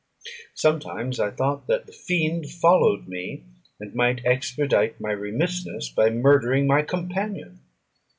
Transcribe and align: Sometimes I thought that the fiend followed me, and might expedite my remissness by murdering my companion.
Sometimes 0.55 1.19
I 1.19 1.29
thought 1.29 1.67
that 1.67 1.85
the 1.85 1.91
fiend 1.93 2.49
followed 2.49 3.07
me, 3.07 3.43
and 3.79 3.93
might 3.93 4.25
expedite 4.25 4.99
my 4.99 5.11
remissness 5.11 5.89
by 5.89 6.09
murdering 6.09 6.65
my 6.65 6.81
companion. 6.81 7.59